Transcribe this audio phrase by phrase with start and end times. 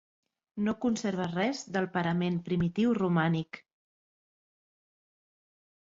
[0.67, 3.61] No conserva res del parament primitiu romànic.